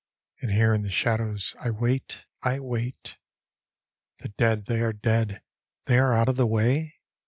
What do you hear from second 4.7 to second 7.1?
are dead, they are out of the way?